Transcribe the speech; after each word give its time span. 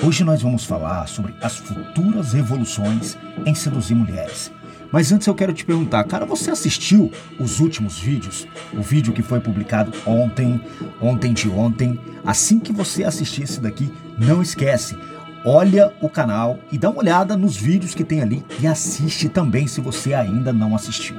Hoje 0.00 0.24
nós 0.24 0.42
vamos 0.42 0.64
falar 0.64 1.06
sobre 1.06 1.34
as 1.40 1.56
futuras 1.56 2.32
revoluções 2.32 3.16
em 3.44 3.54
seduzir 3.54 3.94
mulheres. 3.94 4.50
Mas 4.90 5.12
antes 5.12 5.26
eu 5.26 5.34
quero 5.34 5.52
te 5.52 5.64
perguntar, 5.64 6.04
cara, 6.04 6.26
você 6.26 6.50
assistiu 6.50 7.10
os 7.38 7.60
últimos 7.60 7.98
vídeos? 7.98 8.46
O 8.72 8.82
vídeo 8.82 9.12
que 9.12 9.22
foi 9.22 9.40
publicado 9.40 9.92
ontem, 10.06 10.60
ontem 11.00 11.32
de 11.32 11.48
ontem. 11.48 11.98
Assim 12.24 12.58
que 12.58 12.72
você 12.72 13.04
assistir 13.04 13.44
esse 13.44 13.60
daqui, 13.60 13.92
não 14.18 14.42
esquece, 14.42 14.96
olha 15.44 15.92
o 16.00 16.08
canal 16.08 16.58
e 16.70 16.78
dá 16.78 16.90
uma 16.90 17.00
olhada 17.00 17.36
nos 17.36 17.56
vídeos 17.56 17.94
que 17.94 18.04
tem 18.04 18.22
ali 18.22 18.44
e 18.60 18.66
assiste 18.66 19.28
também 19.28 19.66
se 19.66 19.80
você 19.80 20.14
ainda 20.14 20.52
não 20.52 20.74
assistiu. 20.74 21.16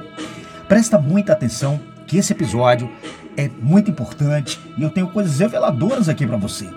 Presta 0.68 0.98
muita 0.98 1.32
atenção 1.32 1.80
que 2.06 2.18
esse 2.18 2.32
episódio 2.32 2.90
é 3.36 3.48
muito 3.60 3.90
importante 3.90 4.60
e 4.76 4.82
eu 4.82 4.90
tenho 4.90 5.08
coisas 5.08 5.38
reveladoras 5.38 6.08
aqui 6.08 6.26
para 6.26 6.36
você. 6.36 6.68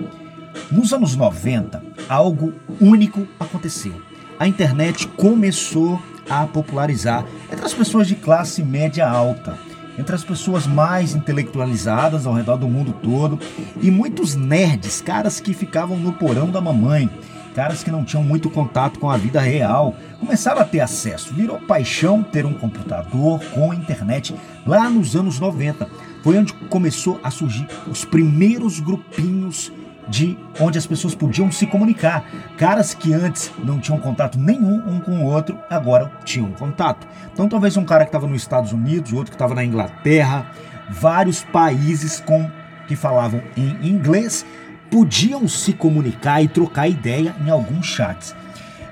Nos 0.72 0.94
anos 0.94 1.16
90, 1.16 1.82
algo 2.10 2.54
único 2.80 3.28
aconteceu. 3.40 4.02
A 4.40 4.48
internet 4.48 5.08
começou 5.08 6.02
a 6.30 6.46
popularizar 6.46 7.26
entre 7.52 7.66
as 7.66 7.74
pessoas 7.74 8.08
de 8.08 8.16
classe 8.16 8.62
média 8.62 9.10
alta, 9.10 9.58
entre 9.98 10.14
as 10.14 10.24
pessoas 10.24 10.68
mais 10.68 11.16
intelectualizadas 11.16 12.28
ao 12.28 12.34
redor 12.34 12.58
do 12.58 12.68
mundo 12.68 12.94
todo 13.02 13.40
e 13.82 13.90
muitos 13.90 14.36
nerds, 14.36 15.02
caras 15.02 15.40
que 15.40 15.54
ficavam 15.54 15.98
no 15.98 16.14
porão 16.14 16.50
da 16.50 16.62
mamãe, 16.62 17.10
caras 17.56 17.84
que 17.84 17.90
não 17.90 18.04
tinham 18.04 18.24
muito 18.24 18.52
contato 18.52 19.00
com 19.00 19.10
a 19.10 19.18
vida 19.18 19.42
real, 19.42 19.96
começaram 20.20 20.62
a 20.62 20.66
ter 20.66 20.82
acesso. 20.82 21.34
Virou 21.34 21.60
paixão 21.60 22.22
ter 22.22 22.46
um 22.46 22.54
computador 22.54 23.44
com 23.52 23.74
internet 23.74 24.36
lá 24.66 24.88
nos 24.88 25.16
anos 25.16 25.40
90. 25.40 25.90
Foi 26.22 26.38
onde 26.38 26.54
começou 26.54 27.20
a 27.24 27.32
surgir 27.32 27.68
os 27.90 28.06
primeiros 28.06 28.80
grupinhos 28.80 29.72
de 30.08 30.38
onde 30.60 30.78
as 30.78 30.86
pessoas 30.86 31.16
podiam 31.16 31.52
se 31.52 31.68
comunicar. 31.68 32.26
Caras 32.58 32.94
que 32.94 33.14
antes 33.14 33.52
não 33.64 33.80
tinham 33.80 34.00
contato 34.00 34.38
nenhum 34.38 34.78
um 34.88 35.00
com 35.00 35.20
o 35.20 35.26
outro, 35.26 35.58
agora 35.70 36.12
tinham 36.24 36.52
contato. 36.52 37.08
Então 37.34 37.50
talvez 37.50 37.78
um 37.78 37.86
cara 37.86 38.04
que 38.06 38.10
estava 38.10 38.28
nos 38.28 38.42
Estados 38.42 38.72
Unidos, 38.72 39.14
outro 39.14 39.32
que 39.32 39.36
estava 39.36 39.56
na 39.56 39.64
Inglaterra, 39.64 40.50
vários 40.90 41.44
países 41.44 42.20
com 42.20 42.50
que 42.88 42.96
falavam 42.96 43.42
em 43.56 43.90
inglês 43.90 44.46
podiam 44.90 45.48
se 45.48 45.74
comunicar 45.74 46.42
e 46.42 46.48
trocar 46.48 46.88
ideia 46.88 47.36
em 47.46 47.50
alguns 47.50 47.86
chats. 47.86 48.36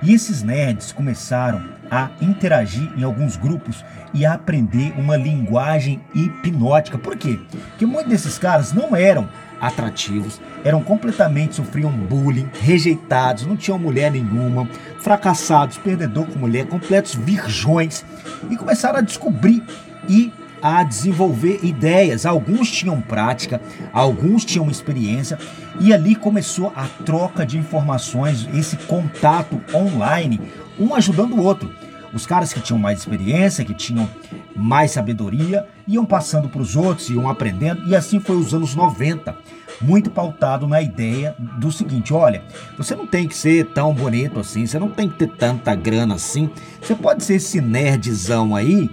E 0.04 0.14
esses 0.14 0.44
nerds 0.44 0.92
começaram 0.92 1.75
a 1.90 2.10
interagir 2.22 2.92
em 2.98 3.04
alguns 3.04 3.38
grupos 3.38 3.84
e 4.14 4.26
a 4.26 4.34
aprender 4.34 4.94
uma 4.98 5.16
linguagem 5.16 6.02
hipnótica. 6.14 6.98
Por 6.98 7.16
quê? 7.16 7.40
Porque 7.70 7.86
muitos 7.86 8.10
desses 8.10 8.38
caras 8.38 8.74
não 8.74 8.96
eram 8.96 9.28
atrativos, 9.60 10.40
eram 10.64 10.84
completamente 10.84 11.56
sofriam 11.56 11.92
bullying, 11.92 12.50
rejeitados, 12.62 13.46
não 13.46 13.56
tinham 13.56 13.80
mulher 13.80 14.12
nenhuma, 14.12 14.68
fracassados, 15.00 15.78
perdedor 15.78 16.26
com 16.28 16.40
mulher, 16.40 16.66
completos 16.68 17.16
virgões 17.16 18.06
e 18.50 18.56
começaram 18.56 19.00
a 19.00 19.02
descobrir 19.02 19.64
e 20.08 20.32
a 20.62 20.84
desenvolver 20.84 21.60
ideias. 21.64 22.26
Alguns 22.26 22.72
tinham 22.72 23.00
prática, 23.00 23.62
alguns 23.94 24.44
tinham 24.44 24.70
experiência 24.70 25.38
e 25.80 25.94
ali 25.94 26.16
começou 26.16 26.74
a 26.76 26.88
troca 27.06 27.46
de 27.46 27.58
informações, 27.58 28.48
esse 28.54 28.76
contato 28.78 29.62
online, 29.74 30.42
um 30.80 30.94
ajudando 30.94 31.34
o 31.34 31.44
outro. 31.44 31.70
Os 32.14 32.26
caras 32.26 32.54
que 32.54 32.62
tinham 32.62 32.80
mais 32.80 33.00
experiência, 33.00 33.66
que 33.66 33.74
tinham 33.74 34.10
mais 34.56 34.92
sabedoria, 34.92 35.68
iam 35.86 36.06
passando 36.06 36.48
para 36.48 36.62
os 36.62 36.76
outros, 36.76 37.10
iam 37.10 37.30
aprendendo, 37.30 37.86
e 37.88 37.96
assim 37.96 38.22
foi 38.22 38.38
os 38.38 38.54
anos 38.54 38.74
90, 38.74 39.36
muito 39.82 40.10
pautado 40.10 40.66
na 40.66 40.82
ideia 40.82 41.36
do 41.38 41.72
seguinte: 41.72 42.14
olha, 42.14 42.42
você 42.78 42.96
não 42.96 43.06
tem 43.06 43.28
que 43.28 43.36
ser 43.36 43.66
tão 43.74 43.94
bonito 43.94 44.40
assim, 44.40 44.66
você 44.66 44.80
não 44.80 44.90
tem 44.90 45.10
que 45.10 45.18
ter 45.18 45.28
tanta 45.28 45.76
grana 45.76 46.16
assim, 46.16 46.50
você 46.82 46.96
pode 46.96 47.24
ser 47.24 47.36
esse 47.36 47.60
nerdzão 47.60 48.56
aí. 48.56 48.90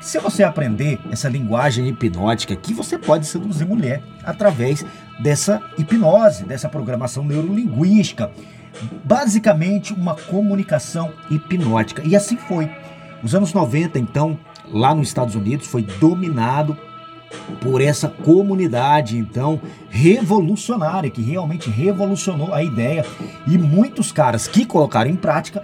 Se 0.00 0.18
você 0.18 0.42
aprender 0.42 0.98
essa 1.10 1.30
linguagem 1.30 1.88
hipnótica 1.88 2.54
que 2.54 2.74
você 2.74 2.98
pode 2.98 3.26
seduzir 3.26 3.64
mulher 3.64 4.02
através 4.22 4.84
dessa 5.18 5.62
hipnose, 5.78 6.44
dessa 6.44 6.68
programação 6.68 7.24
neurolinguística, 7.24 8.30
basicamente 9.04 9.92
uma 9.92 10.14
comunicação 10.14 11.12
hipnótica. 11.30 12.02
E 12.04 12.16
assim 12.16 12.36
foi. 12.36 12.70
Os 13.22 13.34
anos 13.34 13.52
90, 13.52 13.98
então, 13.98 14.38
lá 14.70 14.94
nos 14.94 15.08
Estados 15.08 15.34
Unidos, 15.34 15.66
foi 15.66 15.82
dominado 15.82 16.76
por 17.60 17.80
essa 17.80 18.08
comunidade, 18.08 19.16
então, 19.16 19.60
revolucionária, 19.88 21.10
que 21.10 21.22
realmente 21.22 21.70
revolucionou 21.70 22.52
a 22.52 22.62
ideia. 22.62 23.04
E 23.46 23.56
muitos 23.58 24.12
caras 24.12 24.46
que 24.46 24.64
colocaram 24.64 25.10
em 25.10 25.16
prática 25.16 25.62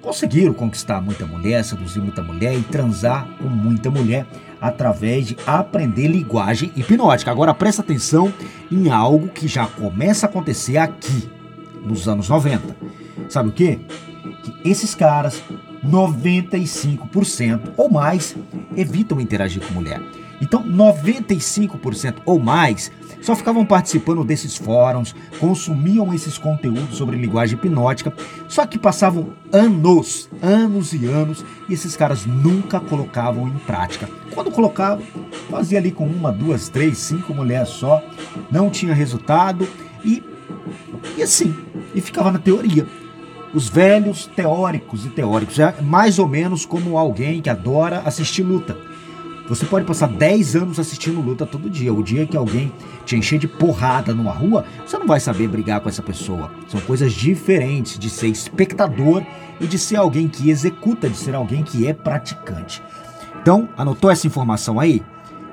conseguiram 0.00 0.52
conquistar 0.52 1.00
muita 1.00 1.24
mulher, 1.26 1.64
seduzir 1.64 2.00
muita 2.00 2.22
mulher 2.22 2.58
e 2.58 2.62
transar 2.62 3.26
com 3.40 3.48
muita 3.48 3.90
mulher 3.90 4.26
através 4.60 5.26
de 5.26 5.36
aprender 5.46 6.08
linguagem 6.08 6.72
hipnótica. 6.76 7.30
Agora 7.30 7.54
presta 7.54 7.82
atenção 7.82 8.32
em 8.70 8.90
algo 8.90 9.28
que 9.28 9.46
já 9.46 9.66
começa 9.66 10.26
a 10.26 10.28
acontecer 10.28 10.76
aqui 10.76 11.28
nos 11.84 12.08
anos 12.08 12.28
90. 12.28 12.76
Sabe 13.28 13.48
o 13.48 13.52
que? 13.52 13.76
Que 14.42 14.70
esses 14.70 14.94
caras, 14.94 15.42
95% 15.84 17.72
ou 17.76 17.90
mais, 17.90 18.36
evitam 18.76 19.20
interagir 19.20 19.66
com 19.66 19.74
mulher. 19.74 20.00
Então, 20.40 20.64
95% 20.64 22.16
ou 22.26 22.40
mais 22.40 22.90
só 23.22 23.36
ficavam 23.36 23.64
participando 23.64 24.24
desses 24.24 24.56
fóruns, 24.56 25.14
consumiam 25.38 26.12
esses 26.12 26.36
conteúdos 26.36 26.96
sobre 26.96 27.16
linguagem 27.16 27.56
hipnótica, 27.56 28.12
só 28.48 28.66
que 28.66 28.76
passavam 28.76 29.32
anos, 29.52 30.28
anos 30.42 30.92
e 30.92 31.06
anos, 31.06 31.44
e 31.68 31.74
esses 31.74 31.94
caras 31.94 32.26
nunca 32.26 32.80
colocavam 32.80 33.46
em 33.46 33.56
prática. 33.58 34.08
Quando 34.34 34.50
colocavam, 34.50 35.04
fazia 35.48 35.78
ali 35.78 35.92
com 35.92 36.04
uma, 36.04 36.32
duas, 36.32 36.68
três, 36.68 36.98
cinco 36.98 37.32
mulheres 37.32 37.68
só, 37.68 38.02
não 38.50 38.68
tinha 38.68 38.92
resultado 38.92 39.68
e, 40.04 40.20
e 41.16 41.22
assim, 41.22 41.54
e 41.94 42.00
ficava 42.00 42.30
na 42.30 42.38
teoria. 42.38 42.86
Os 43.54 43.68
velhos 43.68 44.26
teóricos 44.26 45.04
e 45.04 45.10
teóricos, 45.10 45.58
é 45.58 45.74
mais 45.82 46.18
ou 46.18 46.26
menos 46.26 46.64
como 46.64 46.96
alguém 46.96 47.40
que 47.40 47.50
adora 47.50 48.02
assistir 48.04 48.42
luta 48.42 48.76
você 49.54 49.66
pode 49.66 49.84
passar 49.84 50.08
10 50.08 50.56
anos 50.56 50.78
assistindo 50.78 51.20
luta 51.20 51.44
todo 51.44 51.68
dia. 51.68 51.92
O 51.92 52.02
dia 52.02 52.26
que 52.26 52.36
alguém 52.36 52.72
te 53.04 53.16
encher 53.16 53.38
de 53.38 53.46
porrada 53.46 54.14
numa 54.14 54.32
rua, 54.32 54.64
você 54.86 54.96
não 54.96 55.06
vai 55.06 55.20
saber 55.20 55.48
brigar 55.48 55.80
com 55.80 55.88
essa 55.88 56.02
pessoa. 56.02 56.50
São 56.68 56.80
coisas 56.80 57.12
diferentes 57.12 57.98
de 57.98 58.08
ser 58.08 58.28
espectador 58.28 59.22
e 59.60 59.66
de 59.66 59.78
ser 59.78 59.96
alguém 59.96 60.28
que 60.28 60.48
executa, 60.48 61.08
de 61.08 61.16
ser 61.16 61.34
alguém 61.34 61.62
que 61.62 61.86
é 61.86 61.92
praticante. 61.92 62.82
Então, 63.40 63.68
anotou 63.76 64.10
essa 64.10 64.26
informação 64.26 64.78
aí? 64.78 65.02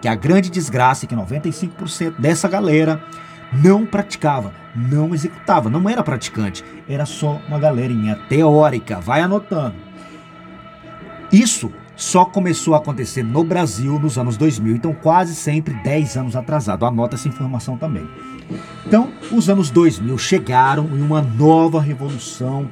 Que 0.02 0.08
a 0.08 0.16
grande 0.16 0.50
desgraça 0.50 1.06
é 1.06 1.08
que 1.08 1.16
95% 1.16 2.14
dessa 2.18 2.48
galera 2.48 3.04
não 3.52 3.86
praticava, 3.86 4.54
não 4.76 5.14
executava, 5.14 5.70
não 5.70 5.90
era 5.90 6.04
praticante, 6.04 6.64
era 6.88 7.06
só 7.06 7.42
uma 7.48 7.60
galerinha 7.60 8.16
teórica. 8.28 9.00
Vai 9.00 9.22
anotando. 9.22 9.76
Isso 11.32 11.72
só 11.96 12.24
começou 12.24 12.74
a 12.74 12.78
acontecer 12.78 13.24
no 13.24 13.44
Brasil 13.44 14.00
nos 14.00 14.18
anos 14.18 14.38
2000, 14.38 14.76
então 14.76 14.94
quase 14.94 15.36
sempre 15.36 15.74
10 15.84 16.18
anos 16.18 16.36
atrasado. 16.36 16.86
Anota 16.86 17.16
essa 17.16 17.28
informação 17.28 17.78
também. 17.78 18.08
Então, 18.86 19.12
os 19.32 19.50
anos 19.50 19.70
2000 19.70 20.18
chegaram 20.18 20.90
e 20.94 21.02
uma 21.02 21.22
nova 21.22 21.80
revolução 21.80 22.70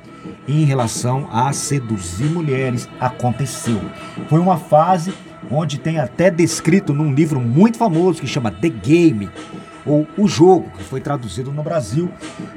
em 0.48 0.64
relação 0.64 1.28
a 1.32 1.52
seduzir 1.54 2.26
mulheres 2.26 2.90
aconteceu. 3.00 3.82
Foi 4.30 4.40
uma 4.40 4.58
fase 4.58 5.14
onde 5.52 5.78
tem 5.78 6.00
até 6.00 6.32
descrito 6.32 6.94
num 6.94 7.14
livro 7.14 7.40
muito 7.40 7.78
famoso 7.78 8.22
que 8.22 8.28
chama 8.28 8.50
The 8.50 8.70
Game, 8.70 9.30
ou 9.88 10.08
O 10.18 10.28
Jogo, 10.28 10.70
que 10.78 10.84
foi 10.84 11.02
traduzido 11.02 11.52
no 11.52 11.64
Brasil, 11.64 12.10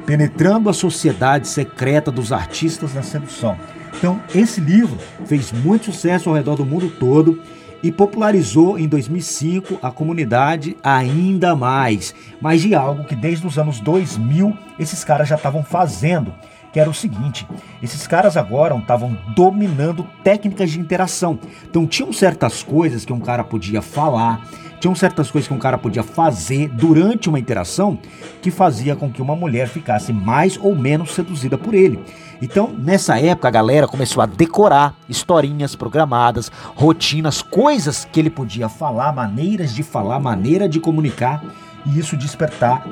penetrando 0.05 0.69
a 0.69 0.73
sociedade 0.73 1.49
secreta 1.49 2.11
dos 2.11 2.33
artistas 2.33 2.93
da 2.93 3.03
sedução. 3.03 3.57
Então, 3.97 4.21
esse 4.35 4.61
livro 4.61 4.99
fez 5.27 5.53
muito 5.53 5.87
sucesso 5.87 6.29
ao 6.29 6.35
redor 6.35 6.57
do 6.57 6.65
mundo 6.65 6.91
todo 6.91 7.41
e 7.83 7.91
popularizou 7.91 8.79
em 8.79 8.87
2005 8.87 9.79
a 9.83 9.91
comunidade 9.91 10.77
ainda 10.83 11.57
mais, 11.57 12.15
mas 12.41 12.61
de 12.61 12.75
algo 12.75 13.05
que 13.05 13.17
desde 13.17 13.47
os 13.47 13.59
anos 13.59 13.81
2000 13.81 14.57
esses 14.79 15.03
caras 15.03 15.29
já 15.29 15.37
estavam 15.37 15.63
fazendo, 15.63 16.33
que 16.73 16.81
era 16.81 16.91
o 16.91 16.95
seguinte: 16.95 17.47
esses 17.83 18.07
caras 18.07 18.37
agora 18.37 18.77
estavam 18.77 19.17
dominando 19.35 20.07
técnicas 20.23 20.71
de 20.71 20.81
interação. 20.81 21.39
Então 21.69 21.87
tinham 21.87 22.13
certas 22.13 22.63
coisas 22.63 23.05
que 23.05 23.13
um 23.13 23.21
cara 23.21 23.45
podia 23.45 23.83
falar, 23.83 24.43
tinham 24.81 24.95
certas 24.95 25.31
coisas 25.31 25.47
que 25.47 25.55
um 25.55 25.59
cara 25.59 25.77
podia 25.77 26.03
fazer 26.03 26.69
durante 26.69 27.29
uma 27.29 27.39
interação 27.39 27.99
que 28.41 28.51
fazia 28.51 28.97
com 28.97 29.11
que 29.11 29.21
uma 29.21 29.37
mulher 29.37 29.69
ficasse 29.69 30.13
mais 30.13 30.57
ou 30.57 30.75
menos 30.75 31.13
seduzida 31.13 31.59
por 31.59 31.75
ele. 31.75 32.03
Então, 32.41 32.75
nessa 32.79 33.21
época, 33.21 33.49
a 33.49 33.51
galera 33.51 33.87
começou 33.87 34.23
a 34.23 34.27
decorar 34.27 34.95
historinhas 35.07 35.77
programadas, 35.77 36.51
rotinas, 36.75 37.43
coisas 37.43 38.07
que 38.11 38.19
ele 38.19 38.31
podia 38.31 38.69
falar, 38.69 39.13
maneiras 39.13 39.75
de 39.75 39.83
falar, 39.83 40.19
maneira 40.19 40.67
de 40.67 40.81
comunicar, 40.81 41.45
e 41.85 41.99
isso 41.99 42.17
despertar 42.17 42.87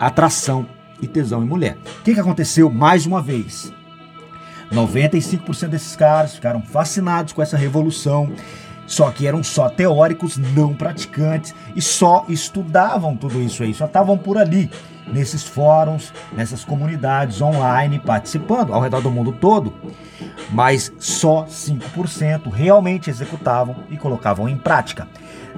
atração 0.00 0.66
e 1.02 1.06
tesão 1.06 1.42
em 1.42 1.46
mulher. 1.46 1.78
O 2.00 2.02
que, 2.02 2.14
que 2.14 2.20
aconteceu 2.20 2.70
mais 2.70 3.06
uma 3.06 3.20
vez? 3.20 3.72
95% 4.72 5.68
desses 5.68 5.96
caras 5.96 6.34
ficaram 6.34 6.62
fascinados 6.62 7.32
com 7.32 7.42
essa 7.42 7.56
revolução, 7.56 8.32
só 8.86 9.10
que 9.10 9.26
eram 9.26 9.42
só 9.42 9.68
teóricos, 9.68 10.36
não 10.36 10.74
praticantes 10.74 11.54
e 11.74 11.82
só 11.82 12.24
estudavam 12.28 13.16
tudo 13.16 13.40
isso 13.40 13.62
aí, 13.62 13.74
só 13.74 13.86
estavam 13.86 14.16
por 14.16 14.38
ali, 14.38 14.70
nesses 15.12 15.44
fóruns, 15.44 16.12
nessas 16.32 16.64
comunidades 16.64 17.40
online, 17.40 17.98
participando 17.98 18.72
ao 18.72 18.80
redor 18.80 19.00
do 19.00 19.10
mundo 19.10 19.32
todo. 19.32 19.72
Mas 20.50 20.92
só 20.98 21.44
5% 21.44 22.50
realmente 22.52 23.10
executavam 23.10 23.76
e 23.90 23.96
colocavam 23.96 24.48
em 24.48 24.56
prática. 24.56 25.08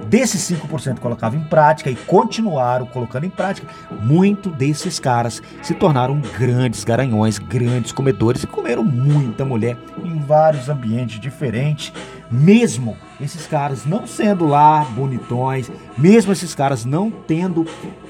Desses 0.07 0.41
5% 0.41 0.99
colocavam 0.99 1.39
em 1.39 1.43
prática 1.43 1.89
e 1.89 1.95
continuaram 1.95 2.85
colocando 2.85 3.25
em 3.25 3.29
prática, 3.29 3.67
muito 4.01 4.49
desses 4.49 4.99
caras 4.99 5.41
se 5.61 5.73
tornaram 5.73 6.21
grandes 6.37 6.83
garanhões, 6.83 7.39
grandes 7.39 7.91
comedores 7.91 8.43
e 8.43 8.47
comeram 8.47 8.83
muita 8.83 9.45
mulher 9.45 9.77
em 10.03 10.19
vários 10.19 10.69
ambientes 10.69 11.19
diferentes, 11.19 11.93
mesmo 12.29 12.97
esses 13.21 13.47
caras 13.47 13.85
não 13.85 14.05
sendo 14.05 14.45
lá 14.45 14.83
bonitões, 14.83 15.71
mesmo 15.97 16.31
esses 16.31 16.53
caras 16.53 16.85
não 16.85 17.11
tendo 17.11 17.65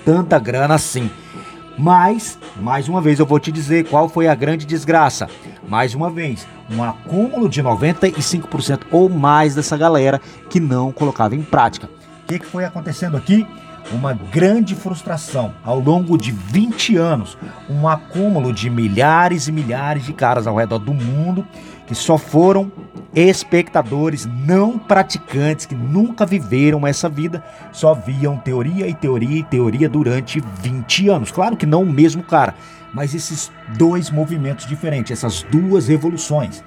tanta 0.06 0.39
grana 0.39 0.75
assim. 0.75 1.09
Mas, 1.78 2.38
mais 2.62 2.88
uma 2.88 3.02
vez, 3.02 3.20
eu 3.20 3.25
vou 3.25 3.40
te 3.40 3.52
dizer 3.52 3.88
qual 3.88 4.08
foi 4.08 4.28
a 4.28 4.36
grande 4.36 4.66
desgraça. 4.66 5.28
Mais 5.68 5.96
uma 5.96 6.10
vez, 6.10 6.48
um 6.70 6.84
acúmulo 6.84 7.50
de 7.50 7.64
95% 7.64 8.81
ou 8.92 9.10
mais 9.10 9.56
dessa 9.56 9.75
galera 9.75 10.22
que 10.50 10.60
não 10.60 10.92
colocava 10.92 11.36
em 11.36 11.42
prática. 11.42 11.90
O 12.24 12.28
que, 12.28 12.40
que 12.40 12.46
foi 12.46 12.66
acontecendo 12.66 13.18
aqui? 13.18 13.46
Uma 13.92 14.14
grande 14.14 14.75
frustração 14.75 15.54
ao 15.64 15.78
longo 15.80 16.18
de 16.18 16.31
20 16.31 16.96
anos, 16.96 17.38
um 17.70 17.88
acúmulo 17.88 18.54
de 18.54 18.69
milhares 18.69 19.48
e 19.48 19.52
milhares 19.52 20.06
de 20.06 20.14
caras 20.14 20.48
ao 20.48 20.56
redor 20.56 20.80
do 20.80 20.94
mundo 20.94 21.46
que 21.86 21.94
só 21.94 22.18
foram 22.18 22.72
espectadores 23.15 24.25
não 24.25 24.77
praticantes 24.80 25.65
que 25.65 25.75
nunca 25.75 26.25
viveram 26.25 26.86
essa 26.88 27.07
vida, 27.07 27.44
só 27.71 27.94
viam 27.94 28.38
teoria 28.38 28.88
e 28.88 28.94
teoria 28.94 29.39
e 29.39 29.44
teoria 29.44 29.88
durante 29.88 30.42
20 30.62 31.10
anos. 31.10 31.31
Claro 31.31 31.56
que 31.56 31.65
não 31.65 31.83
o 31.83 31.92
mesmo 31.92 32.24
cara, 32.24 32.56
mas 32.94 33.13
esses 33.13 33.51
dois 33.77 34.10
movimentos 34.10 34.65
diferentes, 34.65 35.12
essas 35.12 35.44
duas 35.44 35.88
revoluções. 35.88 36.63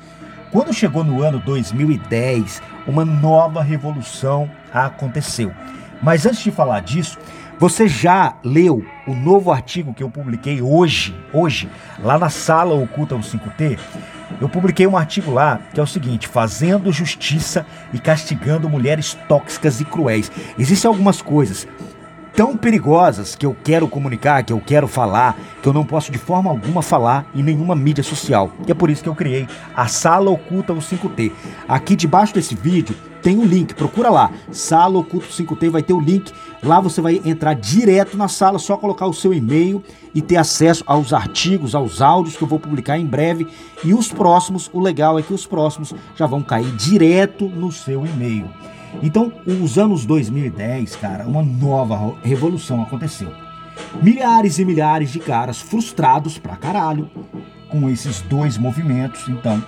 Quando 0.52 0.72
chegou 0.72 1.02
no 1.02 1.22
ano 1.22 1.40
2010, 1.40 2.62
uma 2.86 3.04
nova 3.04 3.62
revolução 3.62 4.48
aconteceu. 4.72 5.52
Mas 6.00 6.24
antes 6.24 6.40
de 6.40 6.50
falar 6.50 6.80
disso, 6.80 7.18
você 7.58 7.88
já 7.88 8.36
leu 8.44 8.84
o 9.06 9.14
novo 9.14 9.50
artigo 9.50 9.94
que 9.94 10.02
eu 10.02 10.10
publiquei 10.10 10.60
hoje, 10.60 11.16
hoje, 11.32 11.68
lá 12.02 12.18
na 12.18 12.28
sala 12.28 12.74
oculta 12.74 13.16
do 13.16 13.22
5T? 13.22 13.78
Eu 14.40 14.48
publiquei 14.48 14.86
um 14.86 14.96
artigo 14.96 15.30
lá 15.30 15.60
que 15.72 15.80
é 15.80 15.82
o 15.82 15.86
seguinte: 15.86 16.28
fazendo 16.28 16.92
justiça 16.92 17.66
e 17.92 17.98
castigando 17.98 18.68
mulheres 18.68 19.16
tóxicas 19.28 19.80
e 19.80 19.84
cruéis. 19.84 20.30
Existem 20.58 20.88
algumas 20.88 21.22
coisas 21.22 21.66
tão 22.36 22.54
perigosas 22.54 23.34
que 23.34 23.46
eu 23.46 23.56
quero 23.64 23.88
comunicar, 23.88 24.44
que 24.44 24.52
eu 24.52 24.60
quero 24.60 24.86
falar, 24.86 25.34
que 25.62 25.68
eu 25.68 25.72
não 25.72 25.86
posso 25.86 26.12
de 26.12 26.18
forma 26.18 26.50
alguma 26.50 26.82
falar 26.82 27.26
em 27.34 27.42
nenhuma 27.42 27.74
mídia 27.74 28.04
social. 28.04 28.52
E 28.66 28.70
é 28.70 28.74
por 28.74 28.90
isso 28.90 29.02
que 29.02 29.08
eu 29.08 29.14
criei 29.14 29.48
a 29.74 29.86
Sala 29.86 30.30
Oculta 30.30 30.74
o 30.74 30.78
5T. 30.78 31.32
Aqui 31.66 31.96
debaixo 31.96 32.34
desse 32.34 32.54
vídeo 32.54 32.94
tem 33.26 33.36
um 33.36 33.44
link, 33.44 33.74
procura 33.74 34.08
lá, 34.08 34.30
Sala 34.52 35.00
Oculto 35.00 35.26
5T, 35.26 35.68
vai 35.68 35.82
ter 35.82 35.92
o 35.92 35.98
link. 35.98 36.30
Lá 36.62 36.78
você 36.78 37.00
vai 37.00 37.20
entrar 37.24 37.54
direto 37.54 38.16
na 38.16 38.28
sala, 38.28 38.56
só 38.56 38.76
colocar 38.76 39.04
o 39.04 39.12
seu 39.12 39.34
e-mail 39.34 39.82
e 40.14 40.22
ter 40.22 40.36
acesso 40.36 40.84
aos 40.86 41.12
artigos, 41.12 41.74
aos 41.74 42.00
áudios 42.00 42.36
que 42.36 42.44
eu 42.44 42.46
vou 42.46 42.60
publicar 42.60 42.96
em 42.96 43.04
breve. 43.04 43.48
E 43.82 43.92
os 43.92 44.12
próximos, 44.12 44.70
o 44.72 44.78
legal 44.78 45.18
é 45.18 45.22
que 45.22 45.34
os 45.34 45.44
próximos 45.44 45.92
já 46.14 46.24
vão 46.24 46.40
cair 46.40 46.70
direto 46.76 47.48
no 47.48 47.72
seu 47.72 48.06
e-mail. 48.06 48.48
Então, 49.02 49.32
os 49.60 49.76
anos 49.76 50.06
2010, 50.06 50.94
cara, 50.94 51.26
uma 51.26 51.42
nova 51.42 52.14
revolução 52.22 52.80
aconteceu. 52.80 53.32
Milhares 54.00 54.60
e 54.60 54.64
milhares 54.64 55.10
de 55.10 55.18
caras 55.18 55.60
frustrados 55.60 56.38
pra 56.38 56.54
caralho 56.54 57.10
com 57.68 57.90
esses 57.90 58.22
dois 58.22 58.56
movimentos, 58.56 59.28
então, 59.28 59.60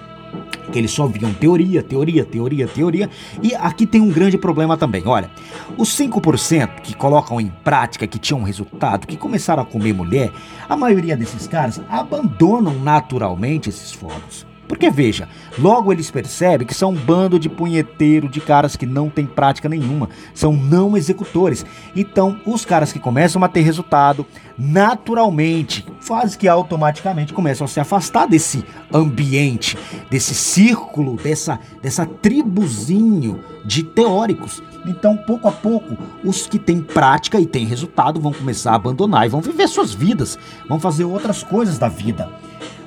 que 0.72 0.78
eles 0.78 0.90
só 0.90 1.06
viam 1.06 1.32
teoria, 1.32 1.82
teoria, 1.82 2.25
teoria, 2.25 2.66
teoria. 2.66 3.10
E 3.42 3.54
aqui 3.54 3.86
tem 3.86 4.00
um 4.00 4.10
grande 4.10 4.38
problema 4.38 4.76
também. 4.76 5.02
Olha, 5.06 5.30
os 5.76 5.96
5% 5.96 6.80
que 6.82 6.94
colocam 6.94 7.40
em 7.40 7.48
prática, 7.64 8.06
que 8.06 8.19
tinham 8.19 8.42
resultado, 8.42 9.06
que 9.06 9.16
começaram 9.16 9.62
a 9.62 9.66
comer 9.66 9.92
mulher, 9.92 10.32
a 10.69 10.76
maioria 10.76 11.16
desses 11.16 11.46
caras 11.46 11.80
abandonam 11.88 12.75
naturalmente 12.75 13.69
esses 13.69 13.92
fóruns. 13.92 14.47
Porque 14.69 14.91
veja, 14.91 15.26
logo 15.59 15.91
eles 15.91 16.11
percebem 16.11 16.67
que 16.67 16.75
são 16.75 16.91
um 16.91 16.94
bando 16.94 17.38
de 17.38 17.49
punheteiro, 17.49 18.29
de 18.29 18.38
caras 18.38 18.76
que 18.76 18.85
não 18.85 19.09
têm 19.09 19.25
prática 19.25 19.67
nenhuma, 19.69 20.11
são 20.35 20.53
não 20.53 20.94
executores. 20.94 21.65
Então, 21.97 22.38
os 22.44 22.67
caras 22.67 22.93
que 22.93 22.99
começam 22.99 23.43
a 23.43 23.49
ter 23.49 23.62
resultado, 23.62 24.26
naturalmente, 24.59 25.87
faz 26.00 26.37
que 26.37 26.47
automaticamente 26.47 27.32
começam 27.32 27.65
a 27.65 27.69
se 27.69 27.81
afastar 27.81 28.26
desse 28.26 28.62
ambiente, 28.93 29.79
desse 30.11 30.35
círculo, 30.35 31.17
dessa, 31.17 31.59
dessa 31.82 32.05
tribuzinho 32.05 33.41
de 33.65 33.82
teóricos. 33.82 34.62
Então, 34.87 35.17
pouco 35.17 35.49
a 35.49 35.53
pouco, 35.53 35.97
os 36.23 36.47
que 36.47 36.59
têm 36.59 36.82
prática 36.82 37.41
e 37.41 37.47
têm 37.47 37.65
resultado 37.65 38.20
vão 38.20 38.32
começar 38.32 38.73
a 38.73 38.76
abandonar 38.76 39.25
e 39.25 39.31
vão 39.31 39.41
viver 39.41 39.67
suas 39.67 39.94
vidas, 39.94 40.38
vão 40.69 40.79
fazer 40.79 41.05
outras 41.05 41.43
coisas 41.43 41.79
da 41.79 41.88
vida. 41.88 42.29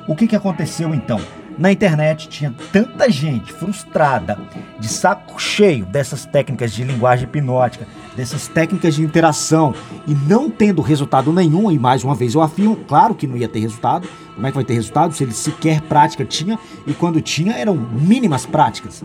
O 0.07 0.15
que, 0.15 0.27
que 0.27 0.35
aconteceu 0.35 0.93
então? 0.93 1.19
Na 1.57 1.71
internet 1.71 2.27
tinha 2.27 2.53
tanta 2.71 3.09
gente 3.09 3.51
frustrada, 3.51 4.39
de 4.79 4.87
saco 4.87 5.39
cheio 5.39 5.85
dessas 5.85 6.25
técnicas 6.25 6.71
de 6.71 6.83
linguagem 6.83 7.25
hipnótica, 7.25 7.87
dessas 8.15 8.47
técnicas 8.47 8.95
de 8.95 9.03
interação 9.03 9.73
e 10.07 10.13
não 10.13 10.49
tendo 10.49 10.81
resultado 10.81 11.31
nenhum, 11.31 11.71
e 11.71 11.77
mais 11.77 12.03
uma 12.03 12.15
vez 12.15 12.33
eu 12.33 12.41
afirmo, 12.41 12.75
claro 12.87 13.13
que 13.13 13.27
não 13.27 13.37
ia 13.37 13.47
ter 13.47 13.59
resultado. 13.59 14.07
Como 14.33 14.47
é 14.47 14.49
que 14.49 14.55
vai 14.55 14.63
ter 14.63 14.73
resultado 14.73 15.13
se 15.13 15.23
ele 15.23 15.33
sequer 15.33 15.81
prática 15.81 16.25
tinha 16.25 16.57
e 16.87 16.93
quando 16.93 17.21
tinha 17.21 17.53
eram 17.53 17.75
mínimas 17.75 18.45
práticas? 18.45 19.03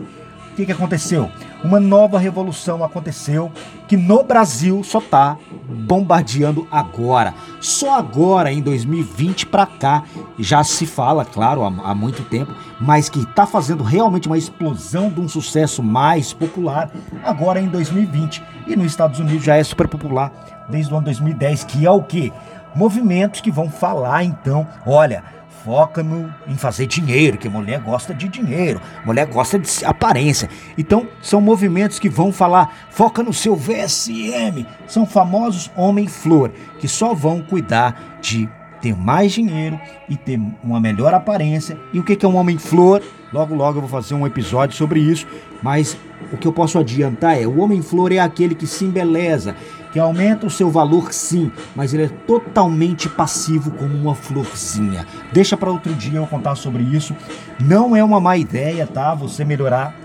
Que, 0.57 0.65
que 0.65 0.71
aconteceu? 0.71 1.29
Uma 1.63 1.79
nova 1.79 2.17
revolução 2.17 2.83
aconteceu 2.83 3.51
que 3.87 3.95
no 3.95 4.23
Brasil 4.23 4.83
só 4.83 4.99
tá 4.99 5.37
bombardeando 5.69 6.67
agora. 6.71 7.35
Só 7.61 7.95
agora, 7.95 8.51
em 8.51 8.59
2020 8.59 9.45
para 9.45 9.67
cá, 9.67 10.03
já 10.39 10.63
se 10.63 10.87
fala, 10.87 11.23
claro, 11.23 11.63
há, 11.63 11.67
há 11.67 11.93
muito 11.93 12.23
tempo, 12.23 12.51
mas 12.81 13.07
que 13.07 13.19
está 13.19 13.45
fazendo 13.45 13.83
realmente 13.83 14.27
uma 14.27 14.37
explosão 14.37 15.09
de 15.09 15.21
um 15.21 15.29
sucesso 15.29 15.83
mais 15.83 16.33
popular 16.33 16.89
agora 17.23 17.61
em 17.61 17.67
2020. 17.67 18.43
E 18.65 18.75
nos 18.75 18.87
Estados 18.87 19.19
Unidos 19.19 19.43
já 19.43 19.57
é 19.57 19.63
super 19.63 19.87
popular 19.87 20.65
desde 20.67 20.91
o 20.91 20.97
ano 20.97 21.05
2010, 21.05 21.65
que 21.65 21.85
é 21.85 21.91
o 21.91 22.01
que? 22.01 22.33
Movimentos 22.75 23.41
que 23.41 23.51
vão 23.51 23.69
falar 23.69 24.23
então, 24.23 24.67
olha, 24.85 25.23
foca 25.63 26.01
no, 26.03 26.33
em 26.47 26.55
fazer 26.55 26.85
dinheiro, 26.85 27.37
que 27.37 27.49
mulher 27.49 27.79
gosta 27.79 28.13
de 28.13 28.27
dinheiro, 28.27 28.81
mulher 29.05 29.25
gosta 29.25 29.59
de 29.59 29.85
aparência. 29.85 30.49
Então, 30.77 31.07
são 31.21 31.41
movimentos 31.41 31.99
que 31.99 32.09
vão 32.09 32.31
falar, 32.31 32.87
foca 32.89 33.23
no 33.23 33.33
seu 33.33 33.55
VSM. 33.55 34.65
São 34.87 35.05
famosos 35.05 35.71
homem-flor, 35.75 36.51
que 36.79 36.87
só 36.87 37.13
vão 37.13 37.41
cuidar 37.41 38.19
de 38.21 38.49
ter 38.81 38.95
mais 38.95 39.31
dinheiro 39.31 39.79
e 40.07 40.15
ter 40.15 40.39
uma 40.63 40.79
melhor 40.79 41.13
aparência. 41.13 41.77
E 41.91 41.99
o 41.99 42.03
que 42.03 42.25
é 42.25 42.29
um 42.29 42.35
homem-flor? 42.35 43.01
Logo, 43.33 43.53
logo 43.53 43.77
eu 43.77 43.81
vou 43.81 43.89
fazer 43.89 44.13
um 44.13 44.25
episódio 44.25 44.75
sobre 44.77 44.99
isso, 44.99 45.27
mas 45.61 45.97
o 46.31 46.37
que 46.37 46.47
eu 46.47 46.53
posso 46.53 46.79
adiantar 46.79 47.41
é: 47.41 47.45
o 47.45 47.59
homem-flor 47.59 48.11
é 48.11 48.19
aquele 48.19 48.55
que 48.55 48.65
se 48.65 48.85
embeleza, 48.85 49.55
que 49.97 50.01
aumenta 50.01 50.45
o 50.45 50.49
seu 50.51 50.69
valor 50.69 51.11
sim, 51.11 51.51
mas 51.75 51.91
ele 51.91 52.03
é 52.03 52.07
totalmente 52.07 53.09
passivo 53.09 53.71
como 53.71 53.97
uma 53.97 54.13
florzinha. 54.13 55.07
Deixa 55.33 55.57
para 55.57 55.71
outro 55.71 55.91
dia 55.95 56.19
eu 56.19 56.27
contar 56.27 56.53
sobre 56.53 56.83
isso. 56.83 57.15
Não 57.59 57.95
é 57.95 58.03
uma 58.03 58.19
má 58.19 58.37
ideia, 58.37 58.85
tá? 58.85 59.15
Você 59.15 59.43
melhorar 59.43 59.95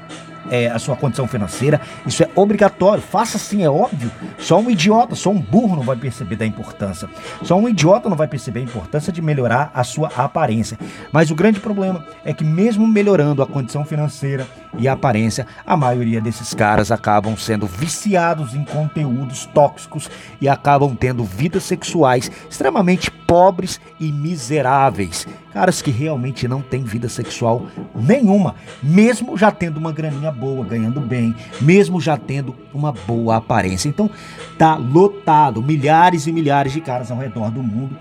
é, 0.53 0.67
a 0.67 0.79
sua 0.79 0.95
condição 0.95 1.27
financeira. 1.27 1.81
Isso 2.07 2.23
é 2.23 2.29
obrigatório. 2.35 3.03
Faça 3.03 3.39
sim, 3.39 3.65
é 3.65 3.71
óbvio. 3.71 4.11
Só 4.37 4.61
um 4.61 4.71
idiota, 4.71 5.15
só 5.15 5.31
um 5.31 5.41
burro 5.41 5.77
não 5.77 5.83
vai 5.83 5.97
perceber 5.97 6.37
da 6.37 6.45
importância. 6.45 7.09
Só 7.43 7.57
um 7.57 7.67
idiota 7.67 8.11
não 8.11 8.17
vai 8.17 8.29
perceber 8.29 8.61
a 8.61 8.65
importância 8.65 9.11
de 9.11 9.23
melhorar 9.23 9.71
a 9.73 9.83
sua 9.83 10.09
aparência. 10.15 10.79
Mas 11.11 11.31
o 11.31 11.35
grande 11.35 11.59
problema 11.59 12.05
é 12.23 12.35
que, 12.35 12.45
mesmo 12.45 12.87
melhorando 12.87 13.43
a 13.43 13.47
condição 13.47 13.83
financeira 13.83 14.47
e 14.77 14.87
a 14.87 14.93
aparência, 14.93 15.47
a 15.65 15.75
maioria 15.75 16.21
desses 16.21 16.53
caras 16.53 16.93
acabam 16.93 17.35
sendo 17.35 17.67
viciados 17.67 18.55
em 18.55 18.63
conteúdos 18.63 19.47
tóxicos 19.47 20.11
e 20.39 20.51
acabam 20.51 20.95
tendo 20.95 21.25
vidas 21.25 21.63
sexuais 21.63 22.31
extremamente 22.51 23.11
pobres 23.11 23.81
e 23.99 24.13
miseráveis. 24.13 25.27
Caras 25.53 25.83
que 25.83 25.91
realmente 25.91 26.49
não 26.49 26.63
têm 26.63 26.83
vida 26.83 27.09
sexual 27.09 27.67
nenhuma, 27.95 28.55
mesmo 28.83 29.37
já 29.37 29.51
tendo 29.51 29.77
uma 29.77 29.93
graninha 29.93 30.33
boa, 30.33 30.65
ganhando 30.65 31.01
bem, 31.01 31.35
mesmo 31.61 32.01
já 32.01 32.17
tendo 32.17 32.55
uma 32.73 32.93
boa 32.93 33.37
aparência. 33.37 33.89
Então, 33.89 34.09
tá 34.57 34.77
lotado, 34.77 35.63
milhares 35.63 36.27
e 36.27 36.33
milhares 36.33 36.73
de 36.73 36.81
caras 36.81 37.11
ao 37.11 37.19
redor 37.19 37.51
do 37.51 37.63
mundo 37.63 37.97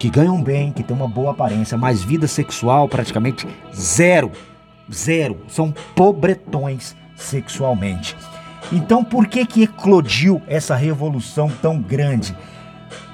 que 0.00 0.08
ganham 0.08 0.42
bem, 0.42 0.72
que 0.72 0.82
têm 0.82 0.96
uma 0.96 1.06
boa 1.06 1.32
aparência, 1.32 1.76
mas 1.76 2.02
vida 2.02 2.26
sexual 2.26 2.88
praticamente 2.88 3.46
zero. 3.74 4.32
Zero. 4.90 5.36
São 5.46 5.72
pobretões 5.94 6.96
sexualmente. 7.14 8.16
Então, 8.72 9.04
por 9.04 9.26
que 9.26 9.44
que 9.44 9.62
eclodiu 9.64 10.40
essa 10.48 10.74
revolução 10.74 11.52
tão 11.60 11.78
grande? 11.78 12.34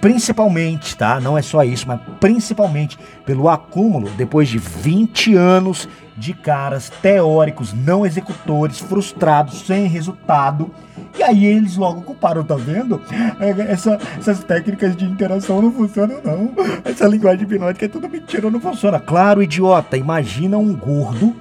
Principalmente, 0.01 0.97
tá? 0.97 1.21
Não 1.21 1.37
é 1.37 1.43
só 1.43 1.63
isso, 1.63 1.87
mas 1.87 2.01
principalmente 2.21 2.99
pelo 3.25 3.49
acúmulo 3.49 4.11
depois 4.17 4.49
de 4.49 4.59
20 4.59 5.35
anos 5.35 5.89
de 6.17 6.33
caras 6.33 6.91
teóricos, 7.03 7.73
não 7.75 8.07
executores, 8.07 8.79
frustrados, 8.79 9.67
sem 9.67 9.87
resultado. 9.87 10.71
E 11.19 11.23
aí 11.23 11.45
eles 11.45 11.77
logo 11.77 12.01
culparam, 12.03 12.43
tá 12.43 12.57
vendo? 12.57 13.01
É, 13.39 13.73
essa, 13.73 13.99
essas 14.19 14.43
técnicas 14.43 14.97
de 14.97 15.05
interação 15.05 15.61
não 15.61 15.71
funcionam, 15.71 16.21
não. 16.25 16.53
Essa 16.85 17.07
linguagem 17.07 17.43
hipnótica 17.43 17.85
é 17.85 17.89
tudo 17.89 18.09
mentira, 18.09 18.51
não 18.51 18.61
funciona. 18.61 18.99
Claro, 18.99 19.43
idiota, 19.43 19.97
imagina 19.97 20.57
um 20.57 20.75
gordo 20.75 21.35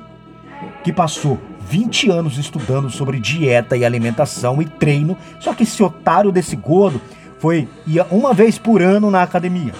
que 0.83 0.91
passou 0.91 1.39
20 1.67 2.11
anos 2.11 2.37
estudando 2.37 2.89
sobre 2.89 3.19
dieta 3.19 3.75
e 3.75 3.83
alimentação 3.83 4.61
e 4.61 4.65
treino, 4.65 5.17
só 5.39 5.53
que 5.53 5.63
esse 5.63 5.81
otário 5.81 6.31
desse 6.31 6.55
gordo 6.55 7.01
foi 7.45 7.67
ia 7.85 8.07
uma 8.09 8.33
vez 8.33 8.57
por 8.57 8.81
ano 8.81 9.11
na 9.11 9.21
academia, 9.21 9.71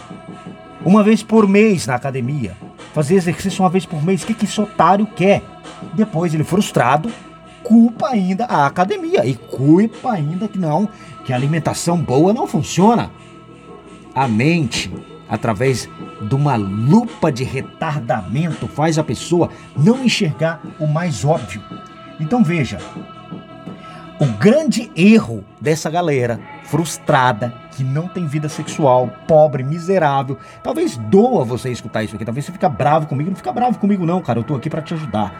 uma 0.85 1.01
vez 1.01 1.23
por 1.23 1.47
mês 1.47 1.87
na 1.87 1.95
academia, 1.95 2.55
fazer 2.93 3.15
exercício 3.15 3.63
uma 3.63 3.71
vez 3.71 3.87
por 3.87 4.03
mês. 4.03 4.21
O 4.21 4.27
que, 4.27 4.35
que 4.35 4.45
esse 4.45 4.61
otário 4.61 5.07
quer? 5.07 5.41
Depois 5.95 6.31
ele 6.31 6.43
frustrado, 6.43 7.11
culpa 7.63 8.09
ainda 8.09 8.45
a 8.45 8.67
academia 8.67 9.25
e 9.25 9.33
culpa 9.33 10.11
ainda 10.11 10.47
que 10.47 10.59
não, 10.59 10.87
que 11.25 11.33
a 11.33 11.35
alimentação 11.35 11.97
boa 11.97 12.31
não 12.31 12.45
funciona. 12.45 13.09
A 14.13 14.27
mente, 14.27 14.93
através 15.27 15.89
de 16.21 16.35
uma 16.35 16.55
lupa 16.55 17.31
de 17.31 17.43
retardamento, 17.43 18.67
faz 18.67 18.99
a 18.99 19.03
pessoa 19.03 19.49
não 19.75 20.05
enxergar 20.05 20.61
o 20.79 20.85
mais 20.85 21.25
óbvio. 21.25 21.63
Então 22.19 22.43
veja, 22.43 22.77
o 24.19 24.25
grande 24.37 24.91
erro 24.95 25.43
dessa 25.59 25.89
galera 25.89 26.39
frustrada, 26.65 27.53
que 27.71 27.83
não 27.83 28.07
tem 28.07 28.25
vida 28.25 28.49
sexual, 28.49 29.09
pobre, 29.27 29.63
miserável. 29.63 30.37
Talvez 30.63 30.97
doa 30.97 31.43
você 31.43 31.71
escutar 31.71 32.03
isso 32.03 32.15
aqui. 32.15 32.25
Talvez 32.25 32.45
você 32.45 32.51
fica 32.51 32.69
bravo 32.69 33.07
comigo. 33.07 33.29
Não 33.29 33.37
fica 33.37 33.51
bravo 33.51 33.77
comigo, 33.77 34.05
não, 34.05 34.21
cara. 34.21 34.39
Eu 34.39 34.43
tô 34.43 34.55
aqui 34.55 34.69
para 34.69 34.81
te 34.81 34.93
ajudar. 34.93 35.33